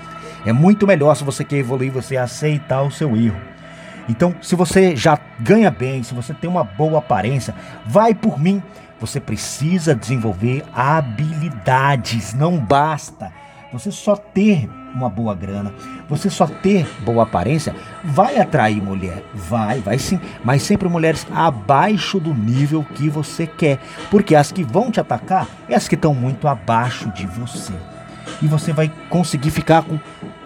É 0.46 0.54
muito 0.54 0.86
melhor 0.86 1.16
se 1.16 1.24
você 1.24 1.44
quer 1.44 1.58
evoluir, 1.58 1.92
você 1.92 2.18
aceitar 2.18 2.82
o 2.84 2.92
seu 2.92 3.16
erro. 3.16 3.40
Então, 4.08 4.36
se 4.42 4.56
você 4.56 4.96
já 4.96 5.18
ganha 5.40 5.72
bem, 5.72 6.04
se 6.04 6.14
você 6.14 6.34
tem 6.34 6.50
uma 6.50 6.64
boa 6.64 7.00
aparência, 7.00 7.56
vai 7.86 8.14
por 8.14 8.40
mim. 8.40 8.62
Você 9.00 9.20
precisa 9.20 9.96
desenvolver 9.96 10.64
habilidades. 10.74 12.34
Não 12.34 12.58
basta 12.58 13.32
você 13.80 13.92
só 13.92 14.16
ter 14.16 14.70
uma 14.94 15.10
boa 15.10 15.36
grana, 15.36 15.74
você 16.08 16.30
só 16.30 16.48
ter 16.48 16.88
boa 17.02 17.24
aparência, 17.24 17.76
vai 18.04 18.40
atrair 18.40 18.82
mulher. 18.82 19.22
Vai, 19.34 19.82
vai 19.82 20.00
sim. 20.00 20.20
Mas 20.44 20.64
sempre 20.64 20.88
mulheres 20.88 21.28
abaixo 21.32 22.20
do 22.20 22.34
nível 22.34 22.86
que 22.96 23.10
você 23.10 23.46
quer. 23.46 23.80
Porque 24.10 24.34
as 24.34 24.52
que 24.52 24.64
vão 24.64 24.90
te 24.90 25.00
atacar 25.00 25.48
é 25.68 25.76
as 25.76 25.90
que 25.90 25.96
estão 25.96 26.14
muito 26.14 26.48
abaixo 26.48 27.12
de 27.12 27.28
você. 27.28 27.74
E 28.42 28.48
você 28.48 28.72
vai 28.72 28.90
conseguir 29.10 29.52
ficar 29.52 29.84
com 29.84 30.00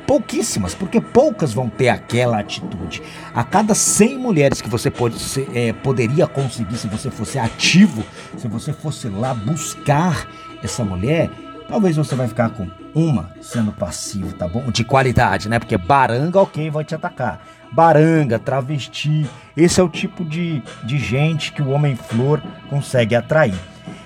pouquíssimas, 0.07 0.73
porque 0.73 0.99
poucas 0.99 1.53
vão 1.53 1.69
ter 1.69 1.89
aquela 1.89 2.39
atitude. 2.39 3.03
A 3.31 3.43
cada 3.43 3.75
100 3.75 4.17
mulheres 4.17 4.59
que 4.59 4.67
você 4.67 4.89
pode 4.89 5.19
ser, 5.19 5.47
é, 5.55 5.71
poderia 5.71 6.25
conseguir 6.25 6.77
se 6.77 6.87
você 6.87 7.11
fosse 7.11 7.37
ativo, 7.37 8.03
se 8.35 8.47
você 8.47 8.73
fosse 8.73 9.07
lá 9.07 9.35
buscar 9.35 10.27
essa 10.63 10.83
mulher, 10.83 11.29
talvez 11.67 11.95
você 11.95 12.15
vai 12.15 12.27
ficar 12.27 12.49
com 12.49 12.67
uma 12.93 13.31
sendo 13.41 13.71
passivo, 13.71 14.33
tá 14.33 14.47
bom? 14.47 14.69
De 14.71 14.83
qualidade, 14.83 15.49
né? 15.49 15.59
Porque 15.59 15.77
baranga, 15.77 16.39
ok, 16.39 16.69
vai 16.69 16.83
te 16.83 16.95
atacar. 16.95 17.41
Baranga, 17.71 18.39
travesti, 18.39 19.27
esse 19.55 19.79
é 19.79 19.83
o 19.83 19.89
tipo 19.89 20.25
de, 20.25 20.63
de 20.83 20.97
gente 20.97 21.51
que 21.51 21.61
o 21.61 21.69
homem-flor 21.69 22.41
consegue 22.69 23.15
atrair. 23.15 23.59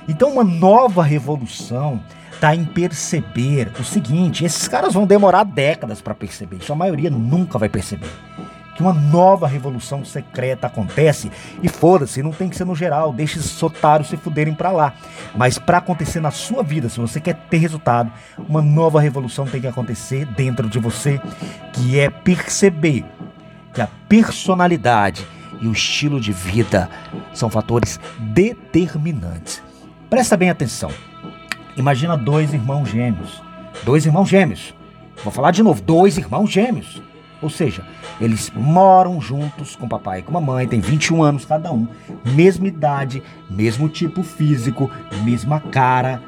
Então, 0.08 0.32
uma 0.32 0.44
nova 0.44 1.02
revolução 1.02 2.02
está 2.34 2.54
em 2.54 2.66
perceber 2.66 3.72
o 3.80 3.84
seguinte: 3.84 4.44
esses 4.44 4.68
caras 4.68 4.94
vão 4.94 5.06
demorar 5.06 5.46
décadas 5.46 6.02
para 6.02 6.13
perceber, 6.13 6.58
isso 6.58 6.74
a 6.74 6.75
maioria 6.75 7.10
nunca 7.10 7.58
vai 7.58 7.70
perceber 7.70 8.10
que 8.75 8.82
uma 8.82 8.94
nova 8.94 9.48
revolução 9.48 10.03
secreta 10.03 10.68
acontece 10.68 11.32
e 11.62 11.70
foda-se, 11.70 12.24
não 12.24 12.32
tem 12.32 12.50
que 12.50 12.56
ser 12.56 12.65
no 12.65 12.75
geral, 12.75 13.13
deixe 13.13 13.39
esses 13.39 13.62
otários 13.62 14.10
se 14.10 14.18
fuderem 14.18 14.53
para 14.53 14.72
lá. 14.72 14.94
Mas 15.36 15.58
para 15.58 15.77
acontecer 15.77 16.20
na 16.20 16.32
sua 16.32 16.63
vida, 16.63 16.89
se 16.89 17.00
você 17.00 17.20
quer 17.20 17.36
ter 17.50 17.58
resultado, 17.58 18.12
uma 18.38 18.62
nova 18.62 19.00
revolução 19.00 19.46
tem 19.46 19.62
que 19.62 19.68
acontecer 19.68 20.25
dentro 20.25 20.68
de 20.68 20.80
você, 20.80 21.22
que 21.72 22.00
é 22.00 22.10
perceber 22.10 23.06
que 23.74 23.82
a 23.82 23.88
personalidade 24.08 25.25
e 25.62 25.68
o 25.68 25.72
estilo 25.72 26.20
de 26.20 26.32
vida 26.32 26.89
são 27.34 27.50
fatores 27.50 28.00
determinantes. 28.20 29.62
Presta 30.10 30.36
bem 30.36 30.50
atenção. 30.50 30.92
Imagina 31.75 32.18
dois 32.18 32.53
irmãos 32.53 32.89
gêmeos. 32.89 33.42
Dois 33.84 34.06
irmãos 34.06 34.30
gêmeos. 34.30 34.75
Vou 35.24 35.32
falar 35.32 35.51
de 35.51 35.63
novo, 35.63 35.82
dois 35.82 36.18
irmãos 36.18 36.51
gêmeos 36.51 37.01
ou 37.44 37.50
seja, 37.50 37.84
eles 38.22 38.50
moram 38.56 39.20
juntos 39.20 39.76
com 39.76 39.88
papai 39.88 40.20
e 40.20 40.22
com 40.24 40.32
mamãe, 40.32 40.66
tem 40.66 40.80
21 40.80 41.22
anos 41.22 41.44
cada 41.44 41.74
um, 41.74 41.86
mesma 42.24 42.68
idade, 42.68 43.22
mesmo 43.50 43.90
tipo 43.90 44.24
físico, 44.24 44.90
mesma 45.24 45.60
cara, 45.60 46.24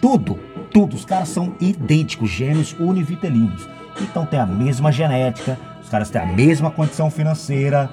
tudo, 0.00 0.38
tudo. 0.70 0.96
Os 0.96 1.04
caras 1.04 1.28
são 1.28 1.54
idênticos, 1.60 2.30
gêmeos 2.30 2.74
univitelinos. 2.80 3.68
Então 4.00 4.24
tem 4.24 4.40
a 4.40 4.46
mesma 4.46 4.90
genética, 4.90 5.58
os 5.82 5.90
caras 5.90 6.08
têm 6.08 6.22
a 6.22 6.26
mesma 6.26 6.70
condição 6.70 7.10
financeira. 7.10 7.90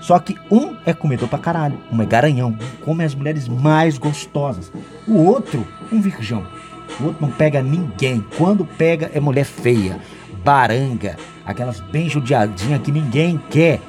Só 0.00 0.20
que 0.20 0.36
um 0.48 0.76
é 0.86 0.94
comedor 0.94 1.28
pra 1.28 1.40
caralho, 1.40 1.78
um 1.90 2.00
é 2.00 2.06
garanhão, 2.06 2.56
come 2.84 3.02
as 3.02 3.16
mulheres 3.16 3.48
mais 3.48 3.98
gostosas. 3.98 4.70
O 5.08 5.14
outro, 5.24 5.66
um 5.90 6.00
virgão. 6.00 6.46
O 7.00 7.06
outro 7.06 7.26
não 7.26 7.32
pega 7.32 7.60
ninguém. 7.60 8.24
Quando 8.38 8.64
pega, 8.64 9.10
é 9.12 9.18
mulher 9.18 9.44
feia 9.44 9.98
baranga, 10.46 11.16
aquelas 11.44 11.80
bem 11.80 12.08
judiadinhas 12.08 12.80
que 12.80 12.92
ninguém 12.92 13.36
quer, 13.50 13.80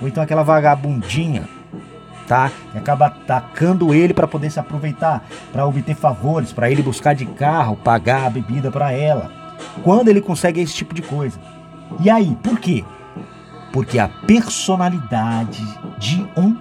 ou 0.00 0.08
então 0.08 0.20
aquela 0.20 0.42
vagabundinha, 0.42 1.48
tá? 2.26 2.50
E 2.74 2.78
acaba 2.78 3.06
atacando 3.06 3.94
ele 3.94 4.12
para 4.12 4.26
poder 4.26 4.50
se 4.50 4.58
aproveitar, 4.58 5.24
para 5.52 5.64
obter 5.64 5.94
favores, 5.94 6.52
para 6.52 6.68
ele 6.68 6.82
buscar 6.82 7.14
de 7.14 7.24
carro, 7.24 7.76
pagar 7.76 8.26
a 8.26 8.30
bebida 8.30 8.68
para 8.68 8.90
ela. 8.90 9.30
Quando 9.84 10.08
ele 10.08 10.20
consegue 10.20 10.60
esse 10.60 10.74
tipo 10.74 10.92
de 10.92 11.02
coisa. 11.02 11.38
E 12.00 12.10
aí, 12.10 12.36
por 12.42 12.58
quê? 12.58 12.84
Porque 13.72 14.00
a 14.00 14.08
personalidade 14.08 15.64
de 15.98 16.26
um 16.36 16.56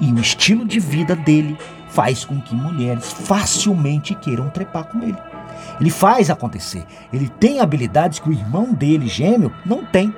e 0.00 0.12
o 0.12 0.18
estilo 0.18 0.64
de 0.64 0.80
vida 0.80 1.14
dele 1.14 1.56
faz 1.88 2.24
com 2.24 2.40
que 2.40 2.52
mulheres 2.52 3.12
facilmente 3.12 4.12
queiram 4.16 4.50
trepar 4.50 4.86
com 4.86 5.00
ele. 5.02 5.31
Ele 5.80 5.90
faz 5.90 6.30
acontecer. 6.30 6.84
Ele 7.12 7.28
tem 7.28 7.60
habilidades 7.60 8.18
que 8.18 8.28
o 8.28 8.32
irmão 8.32 8.72
dele, 8.72 9.08
gêmeo, 9.08 9.52
não 9.64 9.84
tem. 9.84 10.14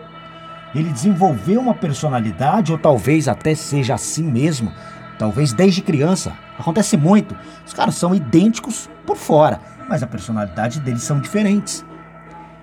Ele 0.74 0.90
desenvolveu 0.90 1.60
uma 1.60 1.74
personalidade, 1.74 2.72
ou 2.72 2.78
talvez 2.78 3.28
até 3.28 3.54
seja 3.54 3.94
assim 3.94 4.24
mesmo, 4.24 4.72
talvez 5.18 5.52
desde 5.52 5.82
criança. 5.82 6.32
Acontece 6.58 6.96
muito. 6.96 7.36
Os 7.64 7.72
caras 7.72 7.94
são 7.94 8.14
idênticos 8.14 8.90
por 9.06 9.16
fora, 9.16 9.60
mas 9.88 10.02
a 10.02 10.06
personalidade 10.06 10.80
deles 10.80 11.02
são 11.02 11.20
diferentes. 11.20 11.84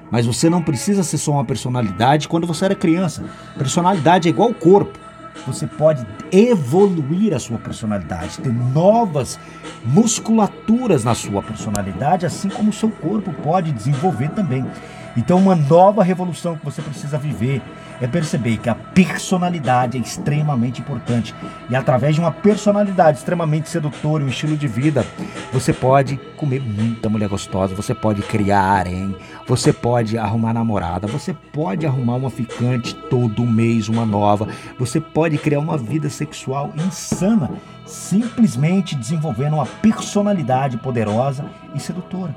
Mas 0.09 0.25
você 0.25 0.49
não 0.49 0.61
precisa 0.61 1.03
ser 1.03 1.17
só 1.17 1.31
uma 1.31 1.45
personalidade 1.45 2.27
quando 2.27 2.45
você 2.45 2.65
era 2.65 2.75
criança. 2.75 3.23
Personalidade 3.57 4.27
é 4.27 4.31
igual 4.31 4.49
ao 4.49 4.53
corpo 4.53 4.99
você 5.45 5.65
pode 5.65 6.05
evoluir 6.31 7.33
a 7.33 7.39
sua 7.39 7.57
personalidade, 7.57 8.39
ter 8.39 8.53
novas 8.53 9.39
musculaturas 9.83 11.03
na 11.03 11.15
sua 11.15 11.41
personalidade, 11.41 12.25
assim 12.25 12.49
como 12.49 12.69
o 12.69 12.73
seu 12.73 12.89
corpo 12.89 13.33
pode 13.41 13.71
desenvolver 13.71 14.29
também. 14.29 14.65
Então, 15.15 15.37
uma 15.37 15.55
nova 15.55 16.03
revolução 16.03 16.55
que 16.55 16.63
você 16.63 16.81
precisa 16.81 17.17
viver 17.17 17.61
é 17.99 18.07
perceber 18.07 18.57
que 18.57 18.69
a 18.69 18.75
personalidade 18.75 19.97
é 19.97 20.01
extremamente 20.01 20.81
importante. 20.81 21.35
E 21.69 21.75
através 21.75 22.15
de 22.15 22.21
uma 22.21 22.31
personalidade 22.31 23.19
extremamente 23.19 23.69
sedutora, 23.69 24.23
um 24.23 24.27
estilo 24.27 24.57
de 24.57 24.67
vida, 24.67 25.05
você 25.53 25.71
pode 25.71 26.17
comer 26.35 26.61
muita 26.61 27.09
mulher 27.09 27.29
gostosa, 27.29 27.75
você 27.75 27.93
pode 27.93 28.23
criar 28.23 28.61
harém, 28.61 29.15
você 29.47 29.71
pode 29.71 30.17
arrumar 30.17 30.53
namorada, 30.53 31.05
você 31.05 31.33
pode 31.33 31.85
arrumar 31.85 32.15
uma 32.15 32.29
ficante 32.31 32.95
todo 32.95 33.45
mês, 33.45 33.87
uma 33.87 34.05
nova, 34.05 34.47
você 34.79 34.99
pode 34.99 35.37
criar 35.37 35.59
uma 35.59 35.77
vida 35.77 36.09
sexual 36.09 36.71
insana, 36.75 37.51
simplesmente 37.85 38.95
desenvolvendo 38.95 39.53
uma 39.53 39.65
personalidade 39.65 40.77
poderosa 40.77 41.45
e 41.75 41.79
sedutora. 41.79 42.35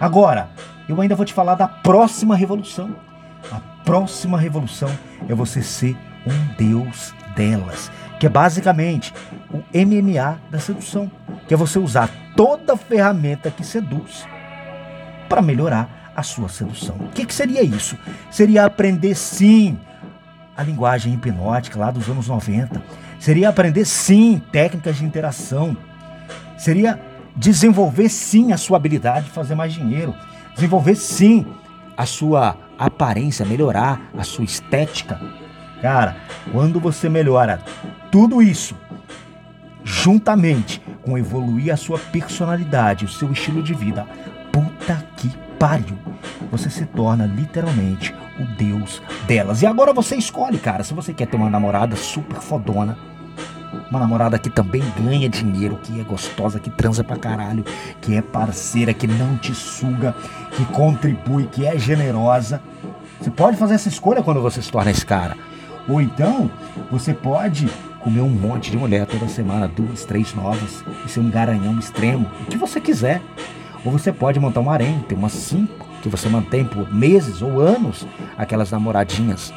Agora, 0.00 0.50
eu 0.88 1.00
ainda 1.00 1.14
vou 1.14 1.24
te 1.24 1.32
falar 1.32 1.54
da 1.54 1.68
próxima 1.68 2.36
revolução. 2.36 2.94
A 3.50 3.60
próxima 3.84 4.38
revolução 4.38 4.90
é 5.28 5.34
você 5.34 5.62
ser 5.62 5.96
um 6.26 6.54
Deus 6.56 7.14
delas, 7.36 7.90
que 8.18 8.26
é 8.26 8.28
basicamente 8.28 9.12
o 9.52 9.58
MMA 9.72 10.40
da 10.50 10.58
sedução, 10.58 11.10
que 11.46 11.54
é 11.54 11.56
você 11.56 11.78
usar 11.78 12.10
toda 12.34 12.76
ferramenta 12.76 13.50
que 13.50 13.64
seduz 13.64 14.26
para 15.28 15.42
melhorar 15.42 16.12
a 16.16 16.22
sua 16.22 16.48
sedução. 16.48 16.96
O 16.96 17.08
que, 17.08 17.26
que 17.26 17.34
seria 17.34 17.62
isso? 17.62 17.96
Seria 18.30 18.64
aprender 18.64 19.14
sim 19.14 19.78
a 20.56 20.62
linguagem 20.62 21.12
hipnótica 21.12 21.78
lá 21.78 21.90
dos 21.90 22.08
anos 22.08 22.28
90. 22.28 22.82
Seria 23.20 23.48
aprender 23.50 23.84
sim 23.84 24.42
técnicas 24.50 24.96
de 24.96 25.04
interação. 25.04 25.76
Seria 26.56 26.98
desenvolver 27.36 28.08
sim 28.08 28.52
a 28.52 28.56
sua 28.56 28.78
habilidade 28.78 29.26
de 29.26 29.32
fazer 29.32 29.54
mais 29.54 29.74
dinheiro. 29.74 30.14
Desenvolver 30.56 30.96
sim 30.96 31.46
a 31.96 32.06
sua 32.06 32.56
aparência, 32.78 33.46
melhorar 33.46 34.10
a 34.18 34.24
sua 34.24 34.44
estética. 34.44 35.20
Cara, 35.80 36.16
quando 36.50 36.80
você 36.80 37.08
melhora 37.08 37.60
tudo 38.10 38.42
isso, 38.42 38.74
juntamente 39.84 40.80
com 41.02 41.16
evoluir 41.18 41.72
a 41.72 41.76
sua 41.76 41.98
personalidade, 41.98 43.04
o 43.04 43.08
seu 43.08 43.30
estilo 43.30 43.62
de 43.62 43.74
vida, 43.74 44.06
puta 44.50 45.06
que 45.16 45.30
pariu, 45.58 45.98
você 46.50 46.70
se 46.70 46.86
torna 46.86 47.26
literalmente 47.26 48.14
o 48.40 48.44
deus 48.56 49.02
delas. 49.26 49.62
E 49.62 49.66
agora 49.66 49.92
você 49.92 50.16
escolhe, 50.16 50.58
cara, 50.58 50.82
se 50.82 50.94
você 50.94 51.12
quer 51.12 51.26
ter 51.26 51.36
uma 51.36 51.50
namorada 51.50 51.96
super 51.96 52.40
fodona, 52.40 52.96
uma 53.90 54.00
namorada 54.00 54.38
que 54.38 54.50
também 54.50 54.82
ganha 54.98 55.28
dinheiro, 55.28 55.78
que 55.82 56.00
é 56.00 56.04
gostosa, 56.04 56.60
que 56.60 56.70
transa 56.70 57.04
pra 57.04 57.16
caralho, 57.16 57.64
que 58.00 58.14
é 58.16 58.22
parceira, 58.22 58.92
que 58.92 59.06
não 59.06 59.36
te 59.36 59.54
suga, 59.54 60.14
que 60.52 60.64
contribui, 60.66 61.46
que 61.46 61.66
é 61.66 61.78
generosa. 61.78 62.60
Você 63.20 63.30
pode 63.30 63.56
fazer 63.56 63.74
essa 63.74 63.88
escolha 63.88 64.22
quando 64.22 64.42
você 64.42 64.60
se 64.60 64.70
torna 64.70 64.90
esse 64.90 65.04
cara. 65.04 65.36
Ou 65.88 66.00
então, 66.00 66.50
você 66.90 67.14
pode 67.14 67.68
comer 68.00 68.20
um 68.20 68.30
monte 68.30 68.70
de 68.70 68.76
mulher 68.76 69.06
toda 69.06 69.28
semana, 69.28 69.68
duas, 69.68 70.04
três 70.04 70.34
novas, 70.34 70.84
e 71.04 71.08
ser 71.08 71.20
um 71.20 71.30
garanhão 71.30 71.78
extremo, 71.78 72.30
o 72.42 72.44
que 72.46 72.56
você 72.56 72.80
quiser. 72.80 73.20
Ou 73.84 73.92
você 73.92 74.12
pode 74.12 74.38
montar 74.40 74.60
um 74.60 74.70
harém, 74.70 75.00
ter 75.08 75.14
umas 75.14 75.32
cinco, 75.32 75.86
que 76.02 76.08
você 76.08 76.28
mantém 76.28 76.64
por 76.64 76.92
meses 76.92 77.42
ou 77.42 77.60
anos 77.60 78.06
aquelas 78.36 78.70
namoradinhas. 78.70 79.52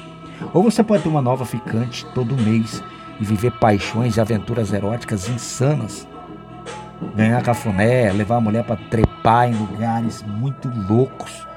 Ou 0.54 0.64
você 0.64 0.84
pode 0.84 1.04
ter 1.04 1.10
uma 1.10 1.22
nova 1.22 1.46
ficante 1.46 2.06
todo 2.14 2.36
mês 2.38 2.82
e 3.20 3.26
viver 3.26 3.52
paixões 3.52 4.18
e 4.18 4.22
aventuras 4.22 4.72
eróticas 4.72 5.28
insanas. 5.30 6.08
Ganhar 7.16 7.42
cafuné, 7.42 8.12
levar 8.12 8.38
a 8.38 8.42
mulher 8.42 8.64
para 8.64 8.76
trepar 8.76 9.50
em 9.50 9.56
lugares 9.56 10.24
muito 10.24 10.70
loucos, 10.90 11.48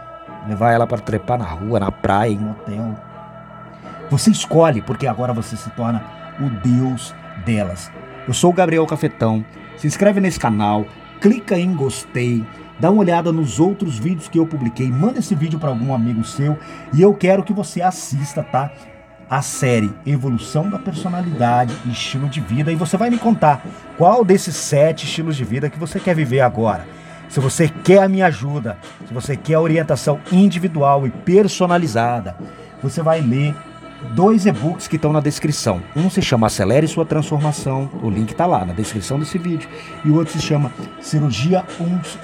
levar 0.47 0.73
ela 0.73 0.87
para 0.87 0.99
trepar 0.99 1.39
na 1.39 1.47
rua, 1.47 1.81
na 1.81 1.91
praia, 1.91 2.33
em 2.33 2.39
um 2.39 2.51
hotel. 2.53 2.95
Você 4.11 4.31
escolhe, 4.31 4.83
porque 4.83 5.07
agora 5.07 5.33
você 5.33 5.57
se 5.57 5.71
torna 5.71 6.05
o 6.41 6.49
Deus 6.49 7.15
delas. 7.45 7.91
Eu 8.27 8.35
sou 8.35 8.51
o 8.51 8.55
Gabriel 8.55 8.87
Cafetão. 8.87 9.45
Se 9.77 9.87
inscreve 9.87 10.21
nesse 10.21 10.39
canal, 10.39 10.87
clica 11.21 11.59
em 11.59 11.75
gostei, 11.75 12.45
dá 12.79 12.91
uma 12.91 13.01
olhada 13.01 13.33
nos 13.33 13.59
outros 13.59 13.99
vídeos 13.99 14.29
que 14.29 14.39
eu 14.39 14.47
publiquei, 14.47 14.89
manda 14.91 15.19
esse 15.19 15.35
vídeo 15.35 15.59
para 15.59 15.71
algum 15.71 15.95
amigo 15.95 16.23
seu 16.25 16.59
e 16.93 17.03
eu 17.03 17.15
quero 17.15 17.43
que 17.43 17.53
você 17.53 17.81
assista, 17.81 18.43
tá? 18.43 18.71
A 19.33 19.41
série 19.41 19.91
Evolução 20.05 20.69
da 20.69 20.79
Personalidade 20.79 21.75
e 21.87 21.91
Estilo 21.91 22.29
de 22.29 22.39
Vida 22.39 22.71
e 22.71 22.75
você 22.75 22.99
vai 22.99 23.09
me 23.09 23.17
contar 23.17 23.65
qual 23.97 24.27
desses 24.27 24.55
sete 24.55 25.07
estilos 25.07 25.39
de 25.39 25.43
vida 25.43 25.71
que 25.71 25.79
você 25.79 25.99
quer 25.99 26.15
viver 26.15 26.41
agora. 26.41 26.87
Se 27.31 27.41
você 27.41 27.67
quer 27.67 28.03
a 28.03 28.09
minha 28.11 28.27
ajuda, 28.27 28.77
se 29.09 29.15
você 29.15 29.35
quer 29.35 29.57
orientação 29.59 30.21
individual 30.31 31.07
e 31.07 31.11
personalizada, 31.11 32.37
você 32.83 33.01
vai 33.01 33.23
ler 33.23 33.57
dois 34.15 34.47
e-books 34.47 34.87
que 34.87 34.97
estão 34.97 35.13
na 35.13 35.21
descrição. 35.21 35.83
Um 35.97 36.11
se 36.11 36.21
chama 36.21 36.47
Acelere 36.47 36.87
Sua 36.87 37.05
Transformação, 37.05 37.91
o 38.03 38.11
link 38.11 38.31
está 38.31 38.47
lá 38.47 38.65
na 38.65 38.73
descrição 38.73 39.19
desse 39.19 39.39
vídeo, 39.39 39.69
e 40.05 40.11
o 40.11 40.17
outro 40.17 40.33
se 40.33 40.41
chama 40.41 40.73
Cirurgia 41.01 41.65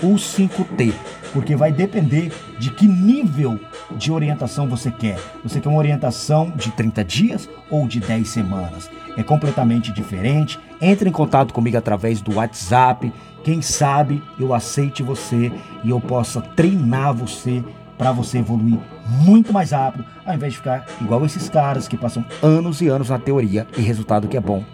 U5T, 0.03 0.93
porque 1.33 1.57
vai 1.57 1.73
depender 1.73 2.33
de 2.59 2.71
que 2.71 2.87
nível 2.87 3.59
de 3.97 4.13
orientação 4.13 4.69
você 4.69 4.91
quer. 4.91 5.19
Você 5.43 5.61
quer 5.61 5.69
uma 5.69 5.79
orientação 5.79 6.53
de 6.55 6.71
30 6.73 7.05
dias 7.05 7.49
ou 7.71 7.87
de 7.87 8.01
10 8.01 8.29
semanas? 8.29 8.91
É 9.17 9.23
completamente 9.23 9.93
diferente. 9.93 10.59
Entre 10.81 11.09
em 11.09 11.13
contato 11.13 11.53
comigo 11.53 11.77
através 11.77 12.21
do 12.21 12.37
WhatsApp. 12.37 13.13
Quem 13.43 13.63
sabe 13.63 14.23
eu 14.39 14.53
aceite 14.53 15.03
você 15.03 15.51
e 15.83 15.91
eu 15.91 16.01
possa 16.01 16.41
treinar 16.41 17.15
você 17.15 17.65
para 17.97 18.13
você 18.13 18.39
evoluir 18.39 18.79
muito 19.09 19.53
mais 19.53 19.71
rápido, 19.71 20.05
ao 20.25 20.35
invés 20.35 20.53
de 20.53 20.59
ficar 20.59 20.87
igual 21.01 21.25
esses 21.25 21.49
caras 21.49 21.89
que 21.89 21.97
passam 21.97 22.25
anos 22.43 22.81
e 22.81 22.89
anos 22.89 23.11
na 23.11 23.19
teoria 23.19 23.67
e 23.77 23.81
resultado 23.81 24.29
que 24.29 24.37
é 24.37 24.41
bom, 24.41 24.65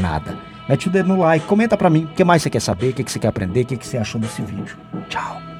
nada. 0.00 0.36
Mete 0.68 0.88
o 0.88 0.90
dedo 0.90 1.08
no 1.08 1.20
like, 1.20 1.46
comenta 1.46 1.76
para 1.76 1.88
mim 1.88 2.04
o 2.04 2.08
que 2.08 2.24
mais 2.24 2.42
você 2.42 2.50
quer 2.50 2.60
saber, 2.60 2.90
o 2.90 2.92
que 2.92 3.10
você 3.10 3.18
quer 3.18 3.28
aprender, 3.28 3.62
o 3.62 3.66
que 3.66 3.86
você 3.86 3.96
achou 3.96 4.20
desse 4.20 4.42
vídeo. 4.42 4.76
Tchau. 5.08 5.55